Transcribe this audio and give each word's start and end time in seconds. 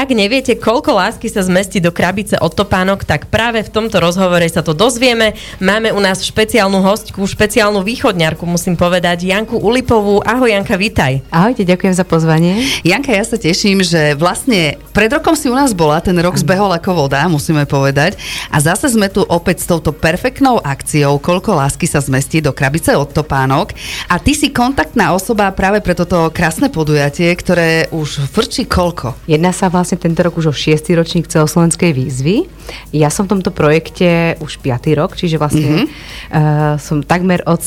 Ak 0.00 0.16
neviete, 0.16 0.56
koľko 0.56 0.96
lásky 0.96 1.28
sa 1.28 1.44
zmestí 1.44 1.76
do 1.76 1.92
krabice 1.92 2.40
od 2.40 2.56
topánok, 2.56 3.04
tak 3.04 3.28
práve 3.28 3.60
v 3.60 3.68
tomto 3.68 4.00
rozhovore 4.00 4.48
sa 4.48 4.64
to 4.64 4.72
dozvieme. 4.72 5.36
Máme 5.60 5.92
u 5.92 6.00
nás 6.00 6.24
špeciálnu 6.24 6.80
hostku, 6.80 7.20
špeciálnu 7.20 7.84
východňarku, 7.84 8.40
musím 8.48 8.80
povedať, 8.80 9.28
Janku 9.28 9.60
Ulipovú. 9.60 10.24
Ahoj 10.24 10.56
Janka, 10.56 10.80
vítaj. 10.80 11.20
Ahojte, 11.28 11.68
ďakujem 11.68 11.92
za 11.92 12.08
pozvanie. 12.08 12.64
Janka, 12.80 13.12
ja 13.12 13.28
sa 13.28 13.36
teším, 13.36 13.84
že 13.84 14.16
vlastne 14.16 14.80
pred 14.96 15.12
rokom 15.12 15.36
si 15.36 15.52
u 15.52 15.54
nás 15.54 15.76
bola, 15.76 16.00
ten 16.00 16.16
rok 16.16 16.40
zbehol 16.40 16.72
ako 16.72 17.04
voda, 17.04 17.28
musíme 17.28 17.68
povedať. 17.68 18.16
A 18.48 18.56
zase 18.56 18.88
sme 18.88 19.12
tu 19.12 19.20
opäť 19.28 19.62
s 19.62 19.68
touto 19.68 19.92
perfektnou 19.92 20.64
akciou, 20.64 21.20
koľko 21.20 21.60
lásky 21.60 21.84
sa 21.84 22.00
zmestí 22.00 22.40
do 22.40 22.56
krabice 22.56 22.96
od 22.96 23.12
topánok. 23.12 23.76
A 24.08 24.16
ty 24.16 24.32
si 24.32 24.48
kontaktná 24.48 25.12
osoba 25.12 25.52
práve 25.52 25.84
pre 25.84 25.92
toto 25.92 26.32
krásne 26.32 26.72
podujatie, 26.72 27.36
ktoré 27.36 27.92
už 27.92 28.32
frčí 28.32 28.64
koľko? 28.64 29.28
Jedná 29.28 29.52
sa 29.52 29.68
vlastne 29.68 29.89
tento 29.96 30.20
rok 30.22 30.38
už 30.38 30.50
o 30.50 30.54
6. 30.54 30.92
ročník 30.94 31.26
celoslovenskej 31.26 31.90
výzvy. 31.94 32.46
Ja 32.94 33.08
som 33.08 33.26
v 33.26 33.38
tomto 33.38 33.50
projekte 33.54 34.36
už 34.42 34.58
5. 34.62 34.98
rok, 34.98 35.14
čiže 35.14 35.38
vlastne 35.38 35.86
mm-hmm. 35.86 35.86
uh, 36.34 36.74
som 36.78 37.02
takmer 37.02 37.42
od 37.46 37.62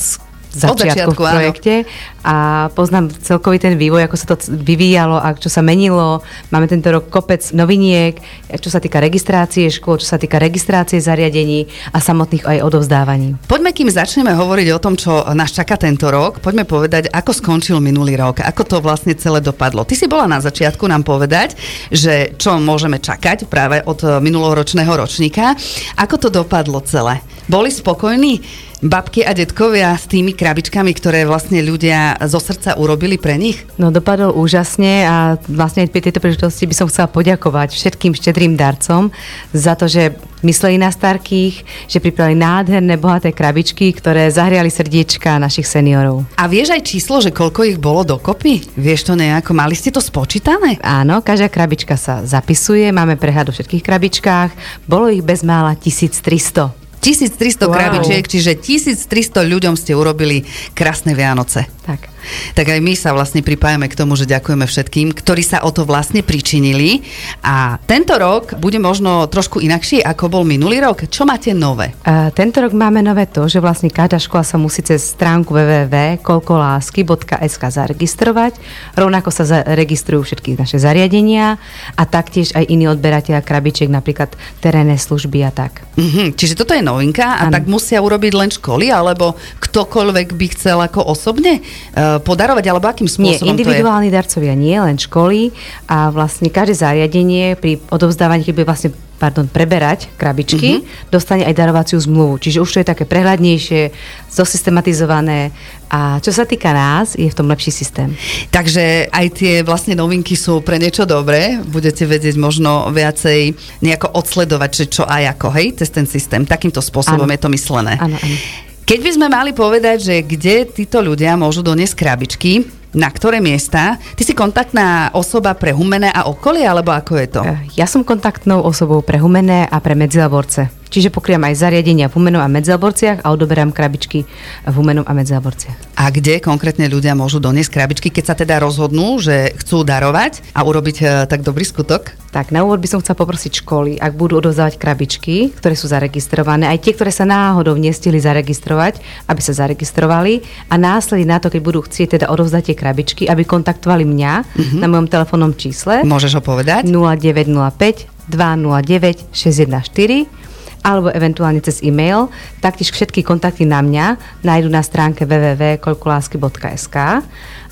začiatku, 0.54 1.18
v 1.18 1.30
projekte 1.34 1.74
áno. 1.82 1.88
a 2.22 2.36
poznám 2.72 3.10
celkový 3.20 3.58
ten 3.58 3.74
vývoj, 3.74 4.06
ako 4.06 4.16
sa 4.16 4.26
to 4.34 4.36
vyvíjalo 4.50 5.18
a 5.18 5.34
čo 5.34 5.50
sa 5.50 5.60
menilo. 5.60 6.22
Máme 6.54 6.70
tento 6.70 6.88
rok 6.94 7.10
kopec 7.10 7.42
noviniek, 7.52 8.16
čo 8.54 8.70
sa 8.70 8.78
týka 8.78 9.02
registrácie 9.02 9.68
škôl, 9.68 9.98
čo 9.98 10.08
sa 10.08 10.18
týka 10.18 10.38
registrácie 10.38 11.02
zariadení 11.02 11.66
a 11.90 11.98
samotných 11.98 12.46
aj 12.46 12.58
odovzdávaní. 12.62 13.36
Poďme, 13.50 13.74
kým 13.74 13.90
začneme 13.90 14.32
hovoriť 14.32 14.68
o 14.72 14.82
tom, 14.82 14.94
čo 14.94 15.26
nás 15.34 15.50
čaká 15.50 15.74
tento 15.76 16.08
rok, 16.08 16.38
poďme 16.38 16.64
povedať, 16.64 17.10
ako 17.10 17.34
skončil 17.34 17.82
minulý 17.82 18.14
rok, 18.16 18.40
ako 18.40 18.62
to 18.64 18.76
vlastne 18.78 19.12
celé 19.18 19.42
dopadlo. 19.42 19.82
Ty 19.82 19.94
si 19.98 20.06
bola 20.06 20.30
na 20.30 20.38
začiatku 20.38 20.86
nám 20.86 21.02
povedať, 21.02 21.58
že 21.90 22.36
čo 22.38 22.56
môžeme 22.60 23.02
čakať 23.02 23.50
práve 23.50 23.82
od 23.84 24.20
minuloročného 24.20 24.92
ročníka. 24.94 25.56
Ako 25.98 26.16
to 26.16 26.28
dopadlo 26.30 26.80
celé? 26.84 27.20
Boli 27.48 27.68
spokojní? 27.68 28.40
Babky 28.84 29.24
a 29.24 29.32
detkovia 29.32 29.96
s 29.96 30.04
tými 30.04 30.36
krabičkami, 30.36 30.92
ktoré 30.92 31.24
vlastne 31.24 31.64
ľudia 31.64 32.20
zo 32.28 32.36
srdca 32.36 32.76
urobili 32.76 33.16
pre 33.16 33.40
nich? 33.40 33.64
No 33.80 33.88
dopadol 33.88 34.36
úžasne 34.36 35.08
a 35.08 35.16
vlastne 35.48 35.88
pri 35.88 36.04
tejto 36.04 36.20
príležitosti 36.20 36.68
by 36.68 36.74
som 36.76 36.86
chcela 36.92 37.08
poďakovať 37.08 37.72
všetkým 37.72 38.12
štedrým 38.12 38.60
darcom 38.60 39.08
za 39.56 39.72
to, 39.72 39.88
že 39.88 40.12
mysleli 40.44 40.76
na 40.76 40.92
starkých, 40.92 41.64
že 41.88 42.04
pripravili 42.04 42.36
nádherné, 42.36 43.00
bohaté 43.00 43.32
krabičky, 43.32 43.96
ktoré 43.96 44.28
zahriali 44.28 44.68
srdiečka 44.68 45.40
našich 45.40 45.64
seniorov. 45.64 46.28
A 46.36 46.44
vieš 46.44 46.76
aj 46.76 46.84
číslo, 46.84 47.24
že 47.24 47.32
koľko 47.32 47.64
ich 47.64 47.80
bolo 47.80 48.04
dokopy? 48.04 48.60
Vieš 48.76 49.08
to 49.08 49.16
nejako, 49.16 49.56
mali 49.56 49.72
ste 49.72 49.88
to 49.88 50.04
spočítané? 50.04 50.76
Áno, 50.84 51.24
každá 51.24 51.48
krabička 51.48 51.96
sa 51.96 52.20
zapisuje, 52.28 52.92
máme 52.92 53.16
prehľad 53.16 53.48
o 53.48 53.56
všetkých 53.56 53.80
krabičkách, 53.80 54.50
bolo 54.84 55.08
ich 55.08 55.24
bezmála 55.24 55.72
1300. 55.80 56.83
1300 57.04 57.68
wow. 57.68 57.76
krabičiek, 57.76 58.24
čiže 58.24 58.56
1300 58.56 59.44
ľuďom 59.44 59.76
ste 59.76 59.92
urobili 59.92 60.48
krásne 60.72 61.12
Vianoce. 61.12 61.68
Tak 61.84 62.14
tak 62.54 62.68
aj 62.70 62.80
my 62.80 62.96
sa 62.96 63.12
vlastne 63.12 63.42
pripájame 63.44 63.88
k 63.88 63.96
tomu, 63.98 64.16
že 64.16 64.26
ďakujeme 64.28 64.66
všetkým, 64.66 65.12
ktorí 65.12 65.42
sa 65.44 65.60
o 65.62 65.70
to 65.70 65.84
vlastne 65.84 66.22
pričinili. 66.24 67.02
A 67.44 67.78
tento 67.84 68.16
rok 68.16 68.54
bude 68.58 68.78
možno 68.80 69.26
trošku 69.28 69.60
inakší, 69.60 70.00
ako 70.00 70.28
bol 70.32 70.44
minulý 70.46 70.80
rok. 70.80 71.04
Čo 71.08 71.24
máte 71.28 71.52
nové? 71.52 71.92
Uh, 72.04 72.30
tento 72.32 72.60
rok 72.64 72.72
máme 72.72 73.02
nové 73.04 73.26
to, 73.28 73.48
že 73.48 73.60
vlastne 73.60 73.90
každá 73.92 74.18
škola 74.18 74.44
sa 74.44 74.56
musí 74.56 74.82
cez 74.82 75.04
stránku 75.04 75.52
www.kolkolásky.sk 75.52 77.62
zaregistrovať. 77.62 78.54
Rovnako 78.96 79.30
sa 79.30 79.44
zaregistrujú 79.44 80.22
všetky 80.24 80.56
naše 80.56 80.78
zariadenia 80.80 81.58
a 81.94 82.02
taktiež 82.08 82.56
aj 82.56 82.64
iní 82.70 82.88
odberateľa 82.88 83.42
krabičiek, 83.44 83.92
napríklad 83.92 84.36
terénne 84.64 84.96
služby 84.96 85.44
a 85.44 85.52
tak. 85.52 85.84
Uh-huh. 85.94 86.34
Čiže 86.34 86.58
toto 86.58 86.74
je 86.74 86.82
novinka 86.94 87.26
a 87.26 87.50
ano. 87.50 87.54
tak 87.58 87.66
musia 87.66 87.98
urobiť 87.98 88.32
len 88.32 88.50
školy, 88.54 88.94
alebo 88.94 89.34
ktokoľvek 89.58 90.28
by 90.38 90.46
chcel 90.54 90.78
ako 90.78 91.02
osobne 91.10 91.58
uh, 91.60 92.22
podarovať, 92.22 92.64
alebo 92.70 92.86
akým 92.86 93.10
spôsobom 93.10 93.50
Nie, 93.50 93.52
individuálni 93.58 94.08
darcovia 94.14 94.54
nie, 94.54 94.78
len 94.78 94.96
školy 94.96 95.50
a 95.90 96.14
vlastne 96.14 96.48
každé 96.48 96.78
zariadenie 96.78 97.58
pri 97.58 97.82
odovzdávaní, 97.90 98.46
bude 98.54 98.64
vlastne 98.64 98.94
pardon, 99.24 99.48
preberať 99.48 100.12
krabičky, 100.20 100.84
mm-hmm. 100.84 101.08
dostane 101.08 101.48
aj 101.48 101.56
darovaciu 101.56 101.96
zmluvu. 101.96 102.36
Čiže 102.44 102.60
už 102.60 102.68
to 102.68 102.80
je 102.84 102.90
také 102.92 103.08
prehľadnejšie, 103.08 103.88
zosystematizované 104.28 105.48
a 105.88 106.20
čo 106.20 106.28
sa 106.28 106.44
týka 106.44 106.76
nás, 106.76 107.16
je 107.16 107.24
v 107.24 107.32
tom 107.32 107.48
lepší 107.48 107.72
systém. 107.72 108.12
Takže 108.52 109.08
aj 109.08 109.26
tie 109.32 109.54
vlastne 109.64 109.96
novinky 109.96 110.36
sú 110.36 110.60
pre 110.60 110.76
niečo 110.76 111.08
dobré, 111.08 111.56
budete 111.64 112.04
vedieť 112.04 112.36
možno 112.36 112.92
viacej 112.92 113.56
nejako 113.80 114.12
odsledovať, 114.12 114.70
že 114.76 114.84
čo 115.00 115.02
aj 115.08 115.40
ako, 115.40 115.48
hej, 115.56 115.80
cez 115.80 115.88
ten 115.88 116.04
systém. 116.04 116.44
Takýmto 116.44 116.84
spôsobom 116.84 117.24
ano. 117.24 117.32
je 117.32 117.40
to 117.40 117.48
myslené. 117.48 117.96
Áno, 117.96 118.20
áno. 118.20 118.36
Keď 118.84 118.98
by 119.00 119.10
sme 119.16 119.26
mali 119.32 119.56
povedať, 119.56 120.04
že 120.04 120.16
kde 120.20 120.68
títo 120.68 121.00
ľudia 121.00 121.40
môžu 121.40 121.64
doniesť 121.64 121.96
krabičky, 121.96 122.83
na 122.94 123.10
ktoré 123.10 123.42
miesta? 123.42 123.98
Ty 124.14 124.22
si 124.22 124.32
kontaktná 124.32 125.10
osoba 125.12 125.52
pre 125.58 125.74
Humené 125.74 126.14
a 126.14 126.30
okolie, 126.30 126.62
alebo 126.62 126.94
ako 126.94 127.12
je 127.18 127.28
to? 127.28 127.42
Ja 127.74 127.90
som 127.90 128.06
kontaktnou 128.06 128.62
osobou 128.62 129.02
pre 129.02 129.18
Humené 129.18 129.66
a 129.66 129.82
pre 129.82 129.98
Medzilaborce. 129.98 130.83
Čiže 130.94 131.10
pokrývam 131.10 131.50
aj 131.50 131.58
zariadenia 131.58 132.06
v 132.06 132.14
Humenom 132.14 132.38
a 132.38 132.46
Medzelborciach 132.46 133.26
a 133.26 133.34
odoberám 133.34 133.74
krabičky 133.74 134.22
v 134.62 134.74
Humenom 134.78 135.02
a 135.02 135.10
Medzelborciach. 135.10 135.98
A 135.98 136.06
kde 136.14 136.38
konkrétne 136.38 136.86
ľudia 136.86 137.18
môžu 137.18 137.42
doniesť 137.42 137.74
krabičky, 137.74 138.14
keď 138.14 138.24
sa 138.30 138.34
teda 138.38 138.62
rozhodnú, 138.62 139.18
že 139.18 139.50
chcú 139.58 139.82
darovať 139.82 140.54
a 140.54 140.62
urobiť 140.62 140.96
uh, 141.02 141.08
tak 141.26 141.42
dobrý 141.42 141.66
skutok? 141.66 142.14
Tak 142.30 142.54
na 142.54 142.62
úvod 142.62 142.78
by 142.78 142.86
som 142.86 143.02
chcela 143.02 143.18
poprosiť 143.18 143.66
školy, 143.66 143.98
ak 143.98 144.14
budú 144.14 144.38
odovzdávať 144.38 144.78
krabičky, 144.78 145.50
ktoré 145.58 145.74
sú 145.74 145.90
zaregistrované, 145.90 146.70
aj 146.70 146.86
tie, 146.86 146.94
ktoré 146.94 147.10
sa 147.10 147.26
náhodou 147.26 147.74
nestihli 147.74 148.22
zaregistrovať, 148.22 149.02
aby 149.26 149.40
sa 149.42 149.66
zaregistrovali 149.66 150.46
a 150.70 150.78
následne 150.78 151.26
na 151.26 151.42
to, 151.42 151.50
keď 151.50 151.58
budú 151.58 151.82
chcieť 151.82 152.22
teda 152.22 152.30
odovzdať 152.30 152.70
tie 152.70 152.76
krabičky, 152.78 153.22
aby 153.26 153.42
kontaktovali 153.42 154.06
mňa 154.06 154.32
uh-huh. 154.46 154.78
na 154.78 154.86
mojom 154.86 155.10
telefónnom 155.10 155.58
čísle. 155.58 156.06
Môžeš 156.06 156.38
ho 156.38 156.42
povedať? 156.42 156.86
0905 156.86 158.30
209 158.30 159.34
614 159.34 160.43
alebo 160.84 161.08
eventuálne 161.08 161.64
cez 161.64 161.80
e-mail. 161.80 162.28
Taktiež 162.60 162.92
všetky 162.92 163.24
kontakty 163.24 163.64
na 163.64 163.80
mňa 163.80 164.20
nájdu 164.44 164.68
na 164.68 164.84
stránke 164.84 165.24
www.kolkulásky.sk 165.24 166.96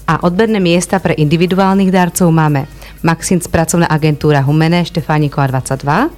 a 0.02 0.14
odberné 0.26 0.58
miesta 0.58 0.98
pre 0.98 1.14
individuálnych 1.14 1.94
darcov 1.94 2.34
máme 2.34 2.66
Maxinc 3.06 3.46
pracovná 3.46 3.86
agentúra 3.86 4.42
Humené 4.42 4.82
Štefánikova 4.82 5.62
22, 5.62 6.10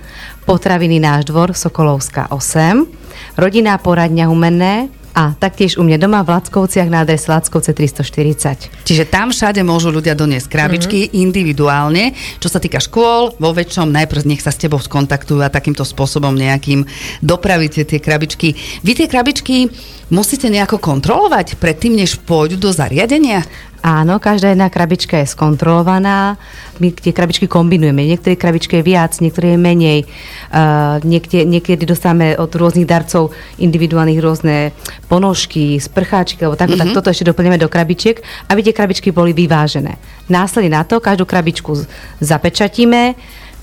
Potraviny 0.49 0.97
náš 1.01 1.29
dvor 1.29 1.53
Sokolovská 1.53 2.33
8, 2.33 2.89
Rodinná 3.37 3.77
poradňa 3.77 4.25
Humené 4.33 4.89
a 5.15 5.31
taktiež 5.39 5.79
u 5.79 5.87
mňa 5.87 5.97
doma 6.03 6.27
v 6.27 6.35
Lackovciach 6.35 6.91
na 6.91 7.07
adrese 7.07 7.31
Lackovce 7.31 7.71
340. 7.71 8.83
Čiže 8.83 9.07
tam 9.07 9.31
všade 9.31 9.63
môžu 9.63 9.95
ľudia 9.95 10.19
doniesť 10.19 10.51
krabičky 10.51 11.07
mm-hmm. 11.07 11.23
individuálne. 11.23 12.05
Čo 12.43 12.51
sa 12.51 12.59
týka 12.59 12.83
škôl, 12.83 13.39
vo 13.39 13.51
väčšom 13.55 13.95
najprv 13.95 14.27
nech 14.27 14.43
sa 14.43 14.51
s 14.51 14.59
tebou 14.59 14.83
skontaktujú 14.83 15.39
a 15.39 15.55
takýmto 15.55 15.87
spôsobom 15.87 16.35
nejakým 16.35 16.83
dopravíte 17.23 17.87
tie 17.87 18.03
krabičky. 18.03 18.59
Vy 18.83 18.93
tie 18.99 19.07
krabičky 19.07 19.71
musíte 20.11 20.51
nejako 20.51 20.83
kontrolovať 20.83 21.63
predtým, 21.63 21.95
než 21.95 22.19
pôjdu 22.19 22.59
do 22.59 22.75
zariadenia? 22.75 23.47
Áno, 23.85 24.17
každá 24.17 24.49
jedna 24.49 24.73
krabička 24.73 25.21
je 25.21 25.29
skontrolovaná. 25.29 26.41
My 26.81 26.89
tie 26.89 27.13
krabičky 27.13 27.45
kombinujeme. 27.45 28.09
Niektoré 28.09 28.33
krabičky 28.33 28.81
je 28.81 28.89
viac, 28.89 29.13
niektoré 29.21 29.53
je 29.53 29.59
menej. 29.61 30.01
Uh, 30.49 31.05
niekde, 31.05 31.45
niekedy 31.45 31.85
dostávame 31.85 32.33
od 32.33 32.49
rôznych 32.49 32.89
darcov 32.89 33.37
individuálnych 33.61 34.25
rôzne 34.25 34.73
ponožky, 35.05 35.77
sprcháčky, 35.77 36.49
alebo 36.49 36.57
tak, 36.57 36.73
mm-hmm. 36.73 36.81
tak 36.81 36.97
toto 36.97 37.13
ešte 37.13 37.29
doplňujeme 37.29 37.61
do 37.61 37.69
krabičiek, 37.69 38.25
aby 38.49 38.65
tie 38.65 38.73
krabičky 38.73 39.13
boli 39.13 39.37
vyvážené. 39.37 40.01
Následne 40.33 40.81
na 40.81 40.89
to 40.89 40.97
každú 41.05 41.29
krabičku 41.29 41.77
zapečatíme, 42.25 43.13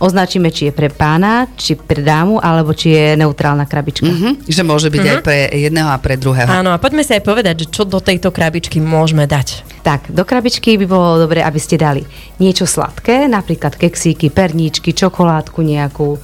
označíme, 0.02 0.50
či 0.50 0.68
je 0.68 0.74
pre 0.74 0.90
pána, 0.90 1.46
či 1.54 1.78
pre 1.78 2.02
dámu, 2.02 2.42
alebo 2.42 2.74
či 2.74 2.90
je 2.92 3.06
neutrálna 3.22 3.70
krabička. 3.70 4.10
Mm-hmm. 4.10 4.50
Že 4.50 4.64
môže 4.66 4.90
byť 4.90 4.98
mm-hmm. 4.98 5.22
aj 5.22 5.24
pre 5.24 5.38
jedného 5.54 5.90
a 5.94 5.98
pre 6.02 6.18
druhého. 6.18 6.50
Áno, 6.50 6.74
a 6.74 6.82
poďme 6.82 7.06
si 7.06 7.14
aj 7.14 7.22
povedať, 7.22 7.56
že 7.64 7.68
čo 7.70 7.86
do 7.86 8.02
tejto 8.02 8.34
krabičky 8.34 8.82
môžeme 8.82 9.30
dať. 9.30 9.62
Tak, 9.86 10.10
do 10.10 10.26
krabičky 10.26 10.78
by 10.82 10.86
bolo 10.90 11.22
dobre, 11.22 11.46
aby 11.46 11.58
ste 11.62 11.78
dali 11.78 12.02
niečo 12.42 12.66
sladké, 12.66 13.30
napríklad 13.30 13.78
keksíky, 13.78 14.34
perníčky, 14.34 14.94
čokoládku 14.94 15.62
nejakú, 15.62 16.18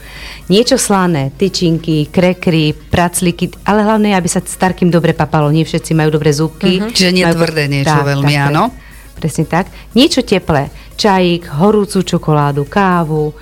niečo 0.49 0.81
slané, 0.81 1.29
tyčinky, 1.37 2.09
krekry, 2.09 2.73
pracliky, 2.73 3.53
ale 3.65 3.85
hlavne, 3.85 4.17
aby 4.17 4.29
sa 4.29 4.41
starkým 4.41 4.89
dobre 4.89 5.13
papalo. 5.13 5.53
Nie 5.53 5.65
všetci 5.65 5.93
majú 5.93 6.09
dobré 6.17 6.33
zúbky. 6.33 6.81
Mm-hmm. 6.81 6.93
Čiže 6.93 7.11
nie 7.13 7.25
majú... 7.25 7.37
tvrdé 7.37 7.63
niečo 7.69 7.97
tak, 7.97 8.09
veľmi, 8.09 8.33
tak, 8.33 8.45
áno? 8.49 8.63
Presne 9.17 9.45
tak. 9.49 9.65
Niečo 9.97 10.21
teplé, 10.21 10.69
čajík, 10.93 11.49
horúcu 11.57 12.05
čokoládu, 12.05 12.69
kávu, 12.69 13.33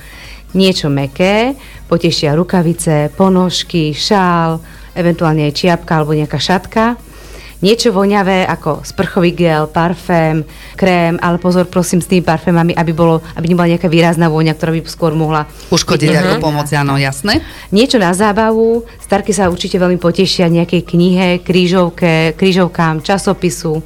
niečo 0.56 0.88
meké, 0.88 1.54
potešia 1.86 2.34
rukavice, 2.34 3.14
ponožky, 3.14 3.94
šál, 3.94 4.64
eventuálne 4.96 5.52
aj 5.52 5.54
čiapka 5.54 6.00
alebo 6.00 6.16
nejaká 6.16 6.40
šatka. 6.40 6.96
niečo 7.66 7.90
voňavé 7.90 8.46
ako 8.46 8.86
sprchový 8.86 9.34
gel, 9.34 9.66
parfém, 9.66 10.46
krém, 10.78 11.18
ale 11.18 11.42
pozor 11.42 11.66
prosím 11.66 11.98
s 11.98 12.06
tými 12.06 12.22
parfémami, 12.22 12.78
aby, 12.78 12.92
bolo, 12.94 13.26
aby 13.34 13.46
nebola 13.50 13.74
nejaká 13.74 13.90
výrazná 13.90 14.30
vôňa, 14.30 14.54
ktorá 14.54 14.70
by 14.76 14.82
skôr 14.86 15.18
mohla 15.18 15.50
uškodiť 15.74 16.10
uh-huh. 16.14 16.22
ako 16.22 16.34
pomoc, 16.46 16.68
áno, 16.76 17.00
jasné. 17.00 17.42
Niečo 17.74 17.98
na 17.98 18.14
zábavu, 18.14 18.86
starky 19.02 19.34
sa 19.34 19.50
určite 19.50 19.82
veľmi 19.82 19.98
potešia 19.98 20.46
nejakej 20.52 20.82
knihe, 20.86 21.28
krížovke, 21.42 22.38
krížovkám, 22.38 23.02
časopisu 23.02 23.82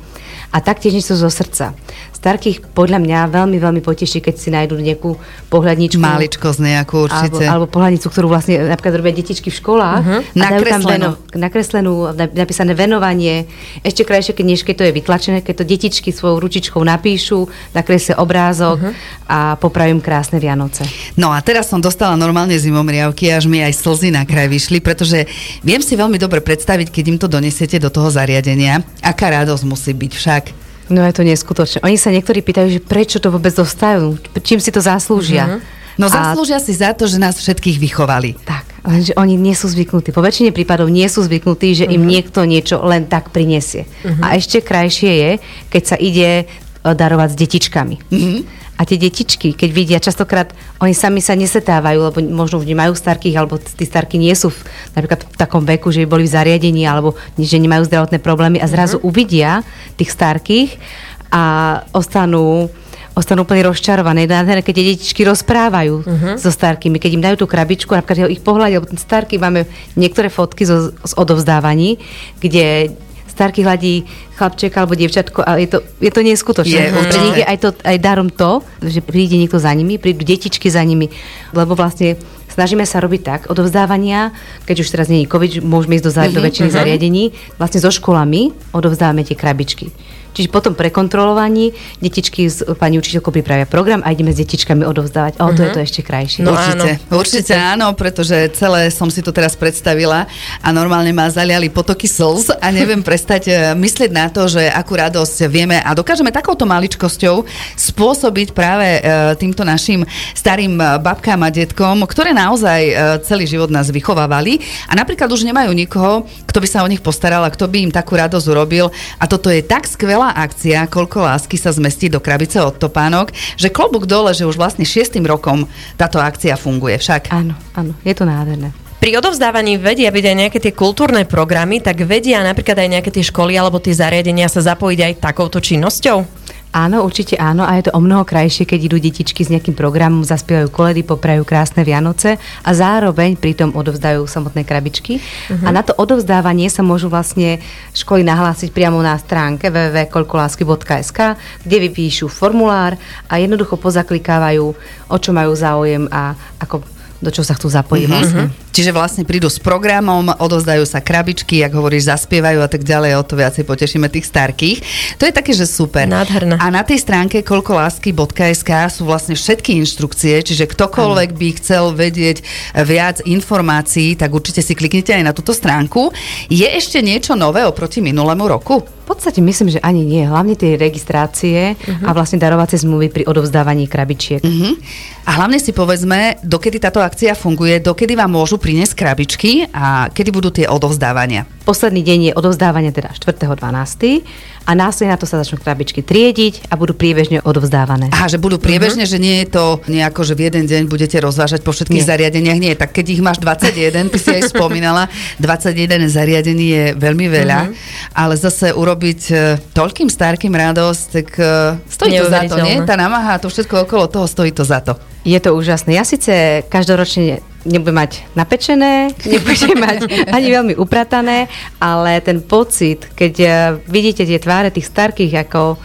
a 0.50 0.58
taktiež 0.60 0.98
niečo 0.98 1.14
zo 1.14 1.30
srdca. 1.30 1.78
Starkých 2.20 2.76
podľa 2.76 3.00
mňa 3.00 3.32
veľmi, 3.32 3.56
veľmi 3.64 3.80
poteší, 3.80 4.20
keď 4.20 4.36
si 4.36 4.52
nájdú 4.52 4.76
nejakú 4.76 5.16
pohľadničku. 5.48 6.04
Máličkosť 6.04 6.60
nejakú 6.60 7.08
určite. 7.08 7.48
Alebo, 7.48 7.64
alebo 7.64 7.66
pohľadnicu, 7.72 8.12
ktorú 8.12 8.28
vlastne 8.28 8.60
napríklad 8.68 9.00
robia 9.00 9.16
detičky 9.16 9.48
v 9.48 9.56
školách. 9.56 10.04
Uh-huh. 10.04 10.20
Nakreslenú. 10.36 10.84
Veno, 10.92 11.10
nakreslenú, 11.40 11.94
napísané 12.36 12.76
venovanie. 12.76 13.48
Ešte 13.88 14.04
krajšie, 14.04 14.36
keď, 14.36 14.46
než 14.52 14.68
keď 14.68 14.76
to 14.76 14.84
je 14.84 14.94
vytlačené, 15.00 15.38
keď 15.40 15.64
to 15.64 15.66
detičky 15.66 16.12
svojou 16.12 16.44
ručičkou 16.44 16.84
napíšu, 16.84 17.48
nakreslia 17.72 18.20
obrázok 18.20 18.84
uh-huh. 18.84 18.94
a 19.32 19.56
popravím 19.56 20.04
krásne 20.04 20.44
Vianoce. 20.44 20.84
No 21.16 21.32
a 21.32 21.40
teraz 21.40 21.72
som 21.72 21.80
dostala 21.80 22.20
normálne 22.20 22.60
zimomriavky, 22.60 23.32
až 23.32 23.48
mi 23.48 23.64
aj 23.64 23.80
slzy 23.80 24.12
na 24.12 24.28
kraj 24.28 24.52
vyšli, 24.52 24.84
pretože 24.84 25.24
viem 25.64 25.80
si 25.80 25.96
veľmi 25.96 26.20
dobre 26.20 26.44
predstaviť, 26.44 26.92
keď 26.92 27.06
im 27.16 27.18
to 27.18 27.32
donesiete 27.32 27.80
do 27.80 27.88
toho 27.88 28.12
zariadenia, 28.12 28.84
aká 29.00 29.32
radosť 29.40 29.64
musí 29.64 29.96
byť 29.96 30.12
však. 30.12 30.44
No 30.90 31.06
je 31.06 31.14
to 31.14 31.24
neskutočné. 31.24 31.86
Oni 31.86 31.98
sa 32.02 32.10
niektorí 32.10 32.42
pýtajú, 32.42 32.68
že 32.74 32.82
prečo 32.82 33.22
to 33.22 33.30
vôbec 33.30 33.54
dostajú, 33.54 34.18
čím 34.42 34.58
si 34.58 34.74
to 34.74 34.82
zaslúžia. 34.82 35.46
Mm-hmm. 35.46 35.78
No 36.00 36.08
zaslúžia 36.08 36.58
a... 36.58 36.64
si 36.64 36.74
za 36.74 36.96
to, 36.96 37.06
že 37.06 37.20
nás 37.20 37.36
všetkých 37.36 37.78
vychovali. 37.78 38.40
Tak, 38.48 38.66
lenže 38.88 39.12
oni 39.20 39.36
nie 39.36 39.52
sú 39.52 39.68
zvyknutí. 39.68 40.16
Po 40.16 40.24
väčšine 40.24 40.56
prípadov 40.56 40.88
nie 40.88 41.06
sú 41.12 41.22
zvyknutí, 41.28 41.76
že 41.76 41.86
im 41.86 42.02
mhm. 42.02 42.10
niekto 42.10 42.40
niečo 42.48 42.80
len 42.82 43.06
tak 43.06 43.36
prinesie. 43.36 43.86
Mm-hmm. 44.02 44.24
A 44.24 44.28
ešte 44.40 44.64
krajšie 44.64 45.12
je, 45.12 45.32
keď 45.68 45.84
sa 45.84 45.96
ide 46.00 46.30
e, 46.42 46.46
darovať 46.84 47.36
s 47.36 47.38
detičkami. 47.38 47.96
Mm-hmm. 48.10 48.59
A 48.80 48.88
tie 48.88 48.96
detičky, 48.96 49.52
keď 49.52 49.70
vidia, 49.76 50.00
častokrát 50.00 50.56
oni 50.80 50.96
sami 50.96 51.20
sa 51.20 51.36
nesetávajú, 51.36 52.00
lebo 52.00 52.18
možno 52.32 52.64
už 52.64 52.68
nemajú 52.72 52.96
starkých, 52.96 53.36
alebo 53.36 53.60
tí 53.60 53.84
starky 53.84 54.16
nie 54.16 54.32
sú 54.32 54.56
v, 54.56 54.60
napríklad 54.96 55.28
v 55.28 55.36
takom 55.36 55.68
veku, 55.68 55.92
že 55.92 56.08
by 56.08 56.16
boli 56.16 56.24
v 56.24 56.32
zariadení, 56.32 56.88
alebo 56.88 57.20
že 57.36 57.60
nemajú 57.60 57.92
zdravotné 57.92 58.24
problémy 58.24 58.64
a 58.64 58.72
zrazu 58.72 59.04
uh-huh. 59.04 59.12
uvidia 59.12 59.68
tých 60.00 60.16
starkých 60.16 60.80
a 61.28 61.44
ostanú 61.92 62.72
ostanú 63.20 63.44
úplne 63.44 63.68
rozčarované. 63.68 64.32
Keď 64.64 64.64
tie 64.64 64.88
detičky 64.96 65.28
rozprávajú 65.28 65.96
uh-huh. 66.00 66.36
so 66.40 66.48
starkými, 66.48 67.04
keď 67.04 67.12
im 67.20 67.24
dajú 67.28 67.44
tú 67.44 67.48
krabičku, 67.52 67.92
napríklad 67.92 68.32
ich 68.32 68.40
pohľadia, 68.40 68.80
lebo 68.80 68.88
ten 68.88 69.02
starky 69.02 69.36
máme 69.36 69.68
niektoré 70.00 70.32
fotky 70.32 70.64
zo, 70.64 70.96
z 70.96 71.14
odovzdávaní, 71.20 72.00
kde 72.40 72.96
starky 73.40 73.64
hladí 73.64 74.04
chlapček 74.36 74.76
alebo 74.76 75.00
dievčatko 75.00 75.48
a 75.48 75.56
je 75.56 75.72
to, 75.72 75.80
je 76.04 76.12
to 76.12 76.20
neskutočné. 76.20 76.76
Je, 76.76 76.92
Pre 76.92 77.22
nich 77.24 77.40
je 77.40 77.46
aj, 77.48 77.58
to, 77.64 77.70
aj 77.88 77.98
darom 78.04 78.28
to, 78.28 78.60
že 78.84 79.00
príde 79.00 79.40
niekto 79.40 79.56
za 79.56 79.72
nimi, 79.72 79.96
prídu 79.96 80.28
detičky 80.28 80.68
za 80.68 80.84
nimi, 80.84 81.08
lebo 81.56 81.72
vlastne 81.72 82.20
snažíme 82.52 82.84
sa 82.84 83.00
robiť 83.00 83.22
tak, 83.24 83.42
odovzdávania, 83.48 84.36
keď 84.68 84.84
už 84.84 84.92
teraz 84.92 85.08
nie 85.08 85.24
je 85.24 85.32
COVID, 85.32 85.64
môžeme 85.64 85.96
ísť 85.96 86.06
do, 86.06 86.12
uh-huh, 86.12 86.36
do 86.36 86.44
väčšiny 86.44 86.68
uh-huh. 86.68 86.80
zariadení, 86.84 87.24
vlastne 87.56 87.80
so 87.80 87.88
školami 87.88 88.52
odovzdávame 88.76 89.24
tie 89.24 89.40
krabičky. 89.40 89.88
Čiže 90.30 90.48
potom 90.54 90.78
pre 90.78 90.94
kontrolovaní 90.94 91.74
detičky 92.00 92.46
s 92.46 92.62
pani 92.78 93.02
učiteľkou 93.02 93.34
pripravia 93.34 93.66
program 93.66 94.06
a 94.06 94.14
ideme 94.14 94.30
s 94.30 94.38
detičkami 94.40 94.86
odovzdávať. 94.86 95.42
O, 95.42 95.52
to 95.52 95.60
uh-huh. 95.60 95.66
je 95.66 95.70
to 95.74 95.82
mhm. 95.82 95.88
ešte 95.90 96.02
krajšie. 96.06 96.42
No 96.46 96.54
určite, 96.54 96.90
áno, 97.02 97.18
určite 97.18 97.54
áno, 97.58 97.88
pretože 97.98 98.38
celé 98.54 98.94
som 98.94 99.10
si 99.10 99.26
to 99.26 99.34
teraz 99.34 99.58
predstavila 99.58 100.30
a 100.62 100.68
normálne 100.70 101.10
ma 101.10 101.28
zaliali 101.28 101.74
potoky 101.74 102.06
slz 102.06 102.62
a 102.62 102.68
neviem 102.70 103.02
prestať 103.10 103.44
e, 103.50 103.54
myslieť 103.74 104.12
na 104.14 104.30
to, 104.30 104.46
že 104.46 104.70
akú 104.70 104.94
radosť 104.96 105.50
vieme 105.50 105.82
a 105.82 105.90
dokážeme 105.98 106.30
takouto 106.30 106.70
maličkosťou 106.70 107.44
spôsobiť 107.76 108.54
práve 108.54 108.86
e, 108.86 109.02
týmto 109.42 109.66
našim 109.66 110.06
starým 110.38 110.78
e, 110.78 111.02
babkám 111.02 111.42
a 111.42 111.50
detkom, 111.50 112.06
ktoré 112.06 112.32
naozaj 112.32 112.82
celý 113.26 113.50
život 113.50 113.74
nás 113.74 113.90
vychovávali 113.90 114.62
a 114.86 114.94
napríklad 114.94 115.30
už 115.32 115.48
nemajú 115.48 115.74
nikoho, 115.74 116.30
kto 116.46 116.60
by 116.62 116.68
sa 116.70 116.86
o 116.86 116.92
nich 116.92 117.02
postaral 117.02 117.42
a 117.42 117.54
kto 117.54 117.66
by 117.66 117.90
im 117.90 117.94
takú 117.94 118.14
radosť 118.14 118.46
urobil 118.52 118.92
a 119.18 119.26
toto 119.26 119.50
je 119.50 119.66
tak 119.66 119.90
skvelé 119.90 120.19
skvelá 120.20 120.36
akcia, 120.36 120.84
koľko 120.92 121.24
lásky 121.24 121.56
sa 121.56 121.72
zmestí 121.72 122.12
do 122.12 122.20
krabice 122.20 122.60
od 122.60 122.76
topánok, 122.76 123.32
že 123.56 123.72
klobúk 123.72 124.04
dole, 124.04 124.36
že 124.36 124.44
už 124.44 124.60
vlastne 124.60 124.84
šiestým 124.84 125.24
rokom 125.24 125.64
táto 125.96 126.20
akcia 126.20 126.60
funguje 126.60 127.00
však. 127.00 127.32
Áno, 127.32 127.56
áno, 127.72 127.96
je 128.04 128.12
to 128.12 128.28
nádherné. 128.28 128.76
Pri 129.00 129.16
odovzdávaní 129.16 129.80
vedia 129.80 130.12
byť 130.12 130.26
aj 130.28 130.36
nejaké 130.36 130.60
tie 130.60 130.76
kultúrne 130.76 131.24
programy, 131.24 131.80
tak 131.80 132.04
vedia 132.04 132.44
napríklad 132.44 132.84
aj 132.84 133.00
nejaké 133.00 133.16
tie 133.16 133.24
školy 133.24 133.56
alebo 133.56 133.80
tie 133.80 133.96
zariadenia 133.96 134.52
sa 134.52 134.60
zapojiť 134.60 135.00
aj 135.00 135.14
takouto 135.24 135.64
činnosťou? 135.64 136.39
Áno, 136.70 137.02
určite 137.02 137.34
áno 137.34 137.66
a 137.66 137.82
je 137.82 137.90
to 137.90 137.98
o 137.98 138.02
mnoho 138.02 138.22
krajšie, 138.22 138.70
keď 138.70 138.80
idú 138.86 138.98
detičky 139.02 139.42
s 139.42 139.50
nejakým 139.50 139.74
programom, 139.74 140.22
zaspievajú 140.22 140.70
koledy, 140.70 141.02
poprajú 141.02 141.42
krásne 141.42 141.82
Vianoce 141.82 142.38
a 142.62 142.70
zároveň 142.78 143.42
pritom 143.42 143.74
odovzdajú 143.74 144.30
samotné 144.30 144.62
krabičky. 144.70 145.18
Uh-huh. 145.18 145.66
A 145.66 145.74
na 145.74 145.82
to 145.82 145.98
odovzdávanie 145.98 146.70
sa 146.70 146.86
môžu 146.86 147.10
vlastne 147.10 147.58
školy 147.98 148.22
nahlásiť 148.22 148.70
priamo 148.70 149.02
na 149.02 149.18
stránke 149.18 149.74
www.kolkolásky.sk, 149.74 151.20
kde 151.66 151.78
vypíšu 151.90 152.30
formulár 152.30 153.02
a 153.26 153.42
jednoducho 153.42 153.74
pozaklikávajú, 153.82 154.66
o 155.10 155.18
čo 155.18 155.34
majú 155.34 155.58
záujem 155.58 156.06
a 156.14 156.38
ako 156.62 156.99
do 157.20 157.30
čo 157.32 157.44
sa 157.44 157.56
chcú 157.56 157.68
zapojiť 157.68 158.06
mm-hmm. 158.08 158.16
vlastne. 158.16 158.44
Čiže 158.72 158.96
vlastne 158.96 159.24
prídu 159.28 159.52
s 159.52 159.60
programom, 159.60 160.32
odozdajú 160.40 160.88
sa 160.88 161.04
krabičky, 161.04 161.60
ak 161.68 161.76
hovoríš, 161.76 162.08
zaspievajú 162.08 162.64
a 162.64 162.70
tak 162.72 162.88
ďalej, 162.88 163.20
o 163.20 163.24
to 163.28 163.36
viacej 163.36 163.68
potešíme 163.68 164.08
tých 164.08 164.30
starkých. 164.30 164.78
To 165.20 165.28
je 165.28 165.34
také, 165.36 165.52
že 165.52 165.68
super. 165.68 166.08
Nádherné. 166.08 166.56
A 166.56 166.72
na 166.72 166.86
tej 166.88 167.04
stránke 167.04 167.44
koľkolásky.sk 167.44 168.72
sú 168.88 169.04
vlastne 169.04 169.36
všetky 169.36 169.76
inštrukcie, 169.84 170.40
čiže 170.40 170.70
ktokoľvek 170.70 171.30
by 171.36 171.48
chcel 171.60 171.92
vedieť 171.92 172.40
viac 172.88 173.20
informácií, 173.28 174.16
tak 174.16 174.32
určite 174.32 174.64
si 174.64 174.72
kliknite 174.78 175.12
aj 175.12 175.24
na 175.28 175.36
túto 175.36 175.52
stránku. 175.52 176.16
Je 176.48 176.66
ešte 176.66 177.04
niečo 177.04 177.36
nové 177.36 177.68
oproti 177.68 178.00
minulému 178.00 178.48
roku? 178.48 178.99
Podstate 179.10 179.42
myslím, 179.42 179.74
že 179.74 179.82
ani 179.82 180.06
nie. 180.06 180.22
Hlavne 180.22 180.54
tie 180.54 180.78
registrácie 180.78 181.74
uh-huh. 181.74 182.06
a 182.06 182.14
vlastne 182.14 182.38
darovacie 182.38 182.78
zmluvy 182.78 183.10
pri 183.10 183.24
odovzdávaní 183.26 183.90
krabičiek. 183.90 184.38
Uh-huh. 184.38 184.78
A 185.26 185.42
hlavne 185.42 185.58
si 185.58 185.74
povedzme, 185.74 186.38
dokedy 186.46 186.78
táto 186.78 187.02
akcia 187.02 187.34
funguje, 187.34 187.82
dokedy 187.82 188.14
vám 188.14 188.30
môžu 188.30 188.62
priniesť 188.62 188.94
krabičky 188.94 189.66
a 189.74 190.14
kedy 190.14 190.30
budú 190.30 190.54
tie 190.54 190.70
odovzdávania. 190.70 191.50
Posledný 191.66 192.06
deň 192.06 192.20
je 192.30 192.34
odovzdávanie 192.38 192.94
teda 192.94 193.10
4.12. 193.18 194.22
a 194.70 194.78
následne 194.78 195.18
na 195.18 195.18
to 195.18 195.26
sa 195.26 195.42
začnú 195.42 195.58
krabičky 195.58 196.06
triediť 196.06 196.70
a 196.70 196.78
budú 196.78 196.94
priebežne 196.94 197.42
odovzdávané. 197.42 198.14
Aha, 198.14 198.30
že 198.30 198.38
budú 198.38 198.62
priebežne, 198.62 199.10
uh-huh. 199.10 199.18
že 199.18 199.26
nie 199.26 199.42
je 199.42 199.58
to 199.58 199.82
nejako, 199.90 200.22
že 200.22 200.38
v 200.38 200.46
jeden 200.46 200.70
deň 200.70 200.86
budete 200.86 201.18
rozvážať 201.18 201.66
po 201.66 201.74
všetkých 201.74 202.06
nie. 202.06 202.06
zariadeniach. 202.06 202.60
Nie, 202.62 202.74
tak 202.78 202.94
keď 202.94 203.18
ich 203.18 203.22
máš 203.26 203.42
21, 203.42 204.14
ty 204.14 204.18
si 204.22 204.30
aj 204.30 204.54
spomínala, 204.54 205.10
21 205.42 206.06
zariadení 206.06 206.66
je 206.70 206.86
veľmi 207.02 207.26
veľa, 207.34 207.60
uh-huh. 207.66 208.14
ale 208.14 208.38
zase 208.38 208.70
urobiť 208.70 209.22
e, 209.34 209.34
toľkým 209.74 210.06
starkým 210.06 210.54
radosť, 210.54 211.04
tak 211.10 211.28
uh, 211.42 211.74
stojí 211.90 212.22
to 212.22 212.30
za 212.30 212.46
to, 212.46 212.62
nie? 212.62 212.78
Tá 212.86 212.94
namaha, 212.94 213.42
to 213.42 213.50
všetko 213.50 213.90
okolo 213.90 214.06
toho 214.06 214.30
stojí 214.30 214.54
to 214.54 214.62
za 214.62 214.86
to. 214.86 214.94
Je 215.26 215.40
to 215.42 215.58
úžasné. 215.58 215.98
Ja 215.98 216.06
síce 216.06 216.62
každoročne 216.70 217.42
nebudem 217.68 217.96
mať 217.96 218.12
napečené, 218.36 219.12
nebudem 219.28 219.78
mať 219.88 220.00
ani 220.32 220.48
veľmi 220.48 220.74
upratané, 220.80 221.52
ale 221.82 222.24
ten 222.24 222.40
pocit, 222.40 223.12
keď 223.16 223.34
eh, 223.40 223.52
vidíte 223.88 224.24
tie 224.24 224.40
tváre 224.40 224.72
tých 224.72 224.88
starkých, 224.88 225.50
ako 225.50 225.76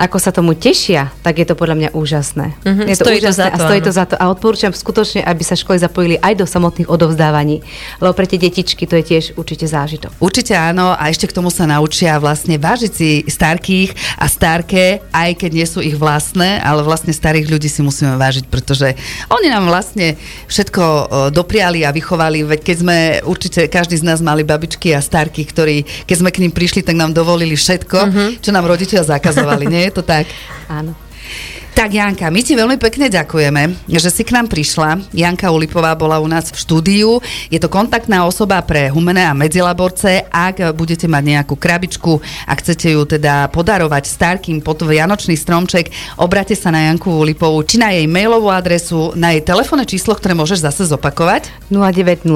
ako 0.00 0.16
sa 0.16 0.32
tomu 0.32 0.56
tešia, 0.56 1.12
tak 1.20 1.36
je 1.36 1.44
to 1.44 1.52
podľa 1.52 1.76
mňa 1.76 1.88
úžasné. 1.92 2.56
Mm-hmm, 2.64 2.86
je 2.88 2.96
to 2.96 3.04
stojí 3.04 3.18
úžasné 3.20 3.28
to 3.28 3.36
za 3.36 3.44
to, 3.44 3.52
a 3.52 3.58
stojí 3.68 3.80
áno. 3.80 3.86
to 3.86 3.92
za 3.92 4.04
to. 4.08 4.14
A 4.16 4.24
odporúčam 4.32 4.72
skutočne, 4.72 5.20
aby 5.20 5.42
sa 5.44 5.52
školy 5.52 5.76
zapojili 5.76 6.16
aj 6.24 6.40
do 6.40 6.48
samotných 6.48 6.88
odovzdávaní, 6.88 7.60
lebo 8.00 8.16
pre 8.16 8.24
tie 8.24 8.40
detičky 8.40 8.88
to 8.88 8.96
je 8.96 9.04
tiež 9.04 9.24
určite 9.36 9.68
zážitok. 9.68 10.16
Určite 10.16 10.56
áno 10.56 10.96
a 10.96 11.12
ešte 11.12 11.28
k 11.28 11.36
tomu 11.36 11.52
sa 11.52 11.68
naučia 11.68 12.16
vlastne 12.16 12.56
vážiť 12.56 12.92
si 12.96 13.10
starkých 13.28 14.16
a 14.16 14.24
starké, 14.24 15.04
aj 15.12 15.36
keď 15.36 15.50
nie 15.52 15.68
sú 15.68 15.84
ich 15.84 16.00
vlastné, 16.00 16.64
ale 16.64 16.80
vlastne 16.80 17.12
starých 17.12 17.52
ľudí 17.52 17.68
si 17.68 17.84
musíme 17.84 18.16
vážiť, 18.16 18.48
pretože 18.48 18.96
oni 19.28 19.52
nám 19.52 19.68
vlastne 19.68 20.16
všetko 20.48 20.82
dopriali 21.28 21.84
a 21.84 21.92
vychovali, 21.92 22.48
veď 22.48 22.60
keď 22.64 22.76
sme 22.80 22.96
určite 23.28 23.68
každý 23.68 24.00
z 24.00 24.08
nás 24.08 24.24
mali 24.24 24.48
babičky 24.48 24.96
a 24.96 25.04
starky, 25.04 25.44
ktorí 25.44 25.84
keď 26.08 26.16
sme 26.16 26.32
k 26.32 26.40
ním 26.40 26.56
prišli, 26.56 26.80
tak 26.80 26.96
nám 26.96 27.12
dovolili 27.12 27.52
všetko, 27.52 27.98
mm-hmm. 28.00 28.28
čo 28.40 28.50
nám 28.56 28.64
rodičia 28.64 29.04
zakazovali, 29.04 29.68
nie? 29.68 29.84
je 29.90 29.98
to 29.98 30.06
tak? 30.06 30.30
Áno. 30.70 30.94
Tak 31.70 31.94
Janka, 31.96 32.28
my 32.28 32.42
ti 32.44 32.58
veľmi 32.58 32.76
pekne 32.76 33.08
ďakujeme, 33.08 33.88
že 33.88 34.10
si 34.12 34.22
k 34.26 34.36
nám 34.36 34.52
prišla. 34.52 35.00
Janka 35.16 35.48
Ulipová 35.48 35.96
bola 35.96 36.20
u 36.20 36.28
nás 36.28 36.52
v 36.52 36.60
štúdiu. 36.60 37.24
Je 37.48 37.56
to 37.56 37.72
kontaktná 37.72 38.28
osoba 38.28 38.60
pre 38.60 38.92
humené 38.92 39.24
a 39.24 39.32
medzilaborce. 39.32 40.28
Ak 40.28 40.60
budete 40.76 41.08
mať 41.08 41.24
nejakú 41.24 41.56
krabičku 41.56 42.20
a 42.44 42.52
chcete 42.58 42.92
ju 42.92 43.02
teda 43.08 43.48
podarovať 43.48 44.04
starkým 44.04 44.60
pod 44.60 44.82
Vianočný 44.84 45.38
stromček, 45.38 45.88
obrate 46.20 46.52
sa 46.52 46.68
na 46.68 46.92
Janku 46.92 47.08
Ulipovú, 47.08 47.64
či 47.64 47.80
na 47.80 47.96
jej 47.96 48.04
mailovú 48.04 48.52
adresu, 48.52 49.16
na 49.16 49.32
jej 49.32 49.40
telefónne 49.40 49.88
číslo, 49.88 50.12
ktoré 50.12 50.36
môžeš 50.36 50.66
zase 50.66 50.84
zopakovať. 50.90 51.48
0905 51.72 52.28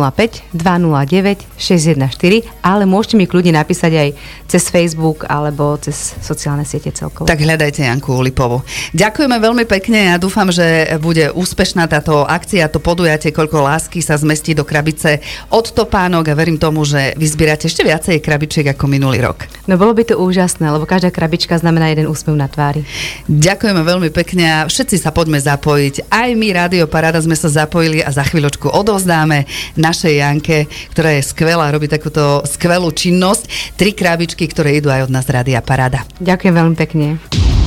209 0.57 1.45
614, 1.61 2.49
ale 2.65 2.89
môžete 2.89 3.21
mi 3.21 3.29
kľudne 3.29 3.61
napísať 3.61 3.93
aj 3.93 4.09
cez 4.49 4.63
Facebook 4.73 5.29
alebo 5.29 5.77
cez 5.77 6.17
sociálne 6.23 6.65
siete 6.65 6.95
celkovo. 6.95 7.29
Tak 7.29 7.45
hľadajte 7.45 7.85
Janku 7.85 8.15
Ulipovú. 8.15 8.65
Ďakujeme 8.97 9.24
Ďakujeme 9.25 9.49
veľmi 9.49 9.65
pekne 9.65 10.13
a 10.13 10.21
dúfam, 10.21 10.53
že 10.53 10.85
bude 11.01 11.33
úspešná 11.33 11.89
táto 11.89 12.29
akcia, 12.29 12.69
to 12.69 12.77
podujatie, 12.77 13.33
koľko 13.33 13.65
lásky 13.65 14.05
sa 14.05 14.21
zmestí 14.21 14.53
do 14.53 14.69
krabice 14.69 15.25
od 15.49 15.65
topánok 15.73 16.29
a 16.29 16.37
verím 16.37 16.61
tomu, 16.61 16.85
že 16.85 17.17
vyzbierate 17.17 17.65
ešte 17.65 17.89
viacej 17.89 18.21
krabičiek 18.21 18.77
ako 18.77 18.85
minulý 18.85 19.25
rok. 19.25 19.49
No 19.65 19.81
bolo 19.81 19.97
by 19.97 20.13
to 20.13 20.21
úžasné, 20.21 20.69
lebo 20.69 20.85
každá 20.85 21.09
krabička 21.09 21.57
znamená 21.57 21.89
jeden 21.89 22.05
úsmev 22.05 22.37
na 22.37 22.53
tvári. 22.53 22.85
Ďakujeme 23.25 23.81
veľmi 23.81 24.13
pekne 24.13 24.45
a 24.45 24.59
všetci 24.69 25.01
sa 25.01 25.09
poďme 25.09 25.41
zapojiť. 25.41 26.13
Aj 26.13 26.29
my, 26.29 26.49
Rádio 26.53 26.85
Paráda, 26.85 27.25
sme 27.25 27.33
sa 27.33 27.49
zapojili 27.49 28.05
a 28.05 28.13
za 28.13 28.29
chvíľočku 28.29 28.69
odovzdáme 28.69 29.49
našej 29.81 30.21
Janke, 30.21 30.69
ktorá 30.93 31.17
je 31.17 31.25
skvelá, 31.25 31.73
robí 31.73 31.89
takúto 31.89 32.45
skvelú 32.45 32.93
činnosť. 32.93 33.73
Tri 33.81 33.97
krabičky, 33.97 34.45
ktoré 34.53 34.77
idú 34.77 34.93
aj 34.93 35.09
od 35.09 35.17
nás 35.17 35.25
Rádia 35.25 35.65
Paráda. 35.65 36.05
Ďakujem 36.21 36.53
veľmi 36.61 36.77
pekne. 36.77 37.17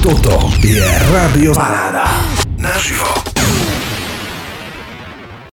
Toto 0.01 0.53
je 0.61 0.85
Rádio 1.09 1.53
Paráda. 1.57 2.05
Naživo. 2.57 3.36